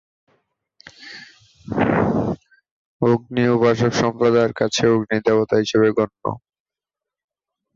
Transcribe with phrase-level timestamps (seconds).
[3.01, 6.23] অগ্নি-উপাসক সম্প্রদায়ের কাছে অগ্নি দেবতা হিসেবে গণ্য।